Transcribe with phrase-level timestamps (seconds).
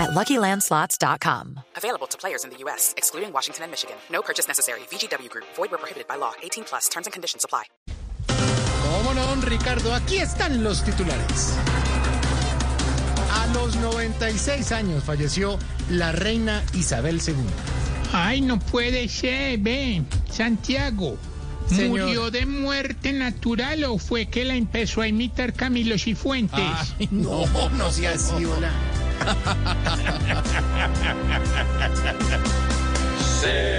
[0.00, 1.60] at LuckyLandSlots.com.
[1.76, 3.96] Available to players in the U.S., excluding Washington and Michigan.
[4.10, 4.80] No purchase necessary.
[4.90, 5.44] VGW Group.
[5.56, 6.32] Void where prohibited by law.
[6.42, 6.88] 18 plus.
[6.88, 7.64] Terms and conditions apply.
[8.82, 9.94] ¿Cómo no, don Ricardo?
[9.94, 11.54] Aquí están los titulares.
[13.32, 15.58] A los 96 años falleció
[15.90, 17.34] la reina Isabel II.
[18.12, 21.16] Ay, no puede ser, ve, Santiago.
[21.68, 22.00] Señor.
[22.00, 26.94] ¿Murió de muerte natural o fue que la empezó a imitar Camilo Cifuentes?
[26.98, 28.72] Ay, no, no sea así, hola.
[33.40, 33.69] Se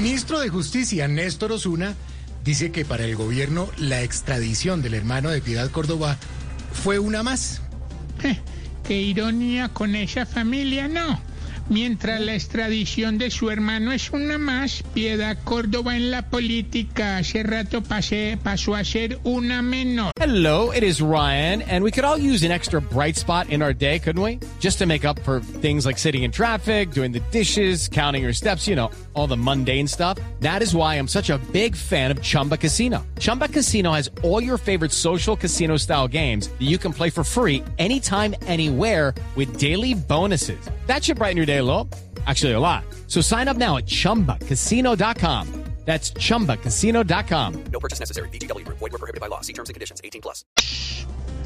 [0.00, 1.96] Ministro de Justicia Néstor Osuna
[2.44, 6.16] dice que para el gobierno la extradición del hermano de Piedad Córdoba
[6.72, 7.62] fue una más.
[8.22, 8.38] Eh,
[8.84, 11.20] Qué ironía con esa familia, no.
[11.70, 17.42] Mientras la extradición de su hermano es una más, Piedad Córdoba en la política hace
[17.42, 20.12] rato pasé- pasó a ser una menor.
[20.18, 23.74] Hello, it is Ryan, and we could all use an extra bright spot in our
[23.74, 24.38] day, couldn't we?
[24.60, 28.32] Just to make up for things like sitting in traffic, doing the dishes, counting your
[28.32, 30.18] steps, you know, all the mundane stuff.
[30.40, 33.04] That is why I'm such a big fan of Chumba Casino.
[33.18, 37.24] Chumba Casino has all your favorite social casino style games that you can play for
[37.24, 40.58] free anytime, anywhere with daily bonuses.
[40.86, 41.88] That should brighten your day a little.
[42.26, 42.84] Actually, a lot.
[43.06, 45.68] So sign up now at chumbacasino.com.
[45.88, 47.64] That's chumbacasino.com.
[47.72, 48.28] No purchase necessary.
[48.28, 48.76] VGW Group.
[48.76, 49.40] Void were prohibited by law.
[49.40, 50.02] See terms and conditions.
[50.04, 50.44] 18 plus.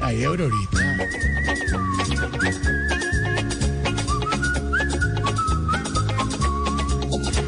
[0.01, 0.83] Ay, Aurorita.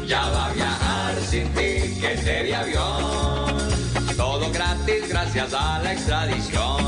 [0.06, 4.16] Ya va a viajar sin tiquete de avión.
[4.16, 6.78] Todo gratis gracias a la extradición.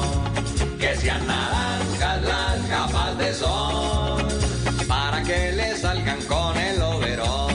[0.79, 4.48] Que sean naranjas las gafas de sol.
[4.89, 7.53] Para que le salgan con el overón.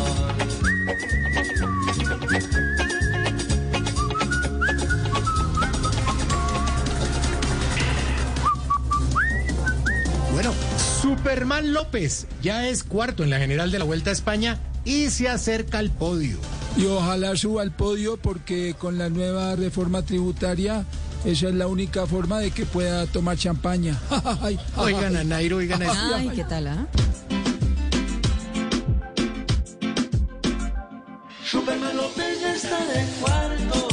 [10.31, 10.53] Bueno,
[11.01, 15.27] Superman López ya es cuarto en la general de la Vuelta a España y se
[15.27, 16.37] acerca al podio.
[16.77, 20.85] Y ojalá suba al podio porque con la nueva reforma tributaria
[21.25, 23.97] esa es la única forma de que pueda tomar champaña.
[24.41, 26.87] Ay, Oigan a Nairo, oigan a Ay, ¿qué tal, ah?
[31.45, 33.92] Superman López ya está de cuarto.